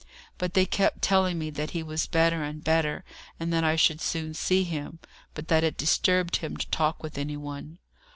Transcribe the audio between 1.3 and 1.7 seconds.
me that